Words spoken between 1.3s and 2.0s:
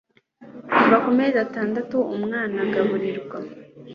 atandatu